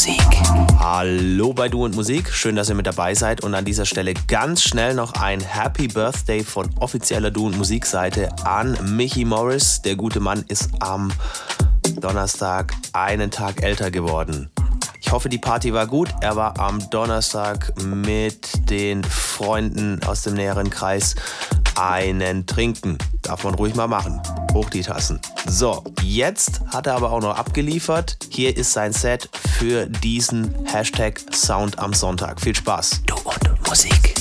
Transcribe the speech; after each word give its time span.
Musik. 0.00 0.42
Hallo 0.78 1.52
bei 1.52 1.68
Du 1.68 1.84
und 1.84 1.94
Musik, 1.94 2.32
schön, 2.32 2.56
dass 2.56 2.70
ihr 2.70 2.74
mit 2.74 2.86
dabei 2.86 3.14
seid 3.14 3.42
und 3.44 3.54
an 3.54 3.66
dieser 3.66 3.84
Stelle 3.84 4.14
ganz 4.28 4.62
schnell 4.62 4.94
noch 4.94 5.12
ein 5.12 5.42
Happy 5.42 5.88
Birthday 5.88 6.42
von 6.42 6.70
offizieller 6.80 7.30
Du 7.30 7.46
und 7.46 7.58
Musik 7.58 7.84
Seite 7.84 8.30
an 8.46 8.78
Mickey 8.96 9.26
Morris. 9.26 9.82
Der 9.82 9.96
gute 9.96 10.18
Mann 10.18 10.42
ist 10.48 10.70
am 10.78 11.12
Donnerstag 12.00 12.72
einen 12.94 13.30
Tag 13.30 13.62
älter 13.62 13.90
geworden. 13.90 14.48
Ich 15.02 15.12
hoffe, 15.12 15.28
die 15.28 15.36
Party 15.36 15.74
war 15.74 15.86
gut. 15.86 16.08
Er 16.22 16.34
war 16.34 16.58
am 16.58 16.88
Donnerstag 16.88 17.74
mit 17.84 18.70
den 18.70 19.04
Freunden 19.04 20.02
aus 20.06 20.22
dem 20.22 20.32
näheren 20.32 20.70
Kreis 20.70 21.14
einen 21.78 22.46
trinken. 22.46 22.98
Darf 23.22 23.44
man 23.44 23.54
ruhig 23.54 23.74
mal 23.74 23.86
machen. 23.86 24.20
Hoch 24.52 24.70
die 24.70 24.82
Tassen. 24.82 25.20
So, 25.46 25.84
jetzt 26.02 26.60
hat 26.68 26.86
er 26.86 26.94
aber 26.94 27.12
auch 27.12 27.20
noch 27.20 27.36
abgeliefert. 27.36 28.18
Hier 28.30 28.56
ist 28.56 28.72
sein 28.72 28.92
Set 28.92 29.28
für 29.58 29.86
diesen 29.86 30.54
Hashtag 30.66 31.20
Sound 31.32 31.78
am 31.78 31.92
Sonntag. 31.92 32.40
Viel 32.40 32.54
Spaß. 32.54 33.02
Du 33.06 33.14
und 33.24 33.68
Musik. 33.68 34.19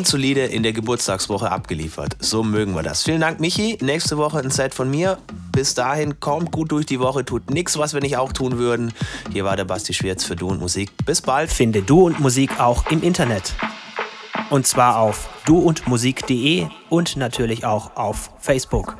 Musik. 0.00 0.10
Grundsolide 0.10 0.46
in 0.46 0.62
der 0.62 0.72
Geburtstagswoche 0.72 1.52
abgeliefert. 1.52 2.16
So 2.20 2.42
mögen 2.42 2.74
wir 2.74 2.82
das. 2.82 3.02
Vielen 3.02 3.20
Dank, 3.20 3.38
Michi. 3.38 3.76
Nächste 3.82 4.16
Woche 4.16 4.38
ein 4.38 4.50
Set 4.50 4.72
von 4.72 4.90
mir. 4.90 5.18
Bis 5.52 5.74
dahin, 5.74 6.20
kommt 6.20 6.52
gut 6.52 6.72
durch 6.72 6.86
die 6.86 7.00
Woche, 7.00 7.22
tut 7.22 7.50
nichts, 7.50 7.76
was 7.78 7.92
wir 7.92 8.00
nicht 8.00 8.16
auch 8.16 8.32
tun 8.32 8.56
würden. 8.56 8.94
Hier 9.30 9.44
war 9.44 9.56
der 9.56 9.66
Basti 9.66 9.92
Schwierz 9.92 10.24
für 10.24 10.36
Du 10.36 10.48
und 10.48 10.58
Musik. 10.58 10.90
Bis 11.04 11.20
bald. 11.20 11.50
Finde 11.50 11.82
Du 11.82 12.06
und 12.06 12.18
Musik 12.18 12.58
auch 12.58 12.90
im 12.90 13.02
Internet. 13.02 13.54
Und 14.48 14.66
zwar 14.66 14.98
auf 14.98 15.28
duundmusik.de 15.44 16.66
und 16.88 17.16
natürlich 17.16 17.66
auch 17.66 17.94
auf 17.96 18.30
Facebook. 18.38 18.96